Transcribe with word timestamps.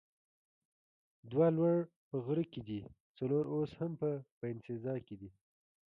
دوه 1.31 1.47
لوړ 1.57 1.77
په 2.09 2.15
غره 2.25 2.45
کې 2.53 2.61
دي، 2.67 2.79
څلور 3.17 3.43
اوس 3.53 3.71
هم 3.79 3.91
په 4.01 4.09
باینسیزا 4.39 4.95
کې 5.07 5.15
دي. 5.21 5.29